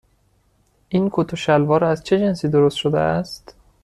[0.89, 3.55] این کت و شلوار از چه جنسی درست شده است؟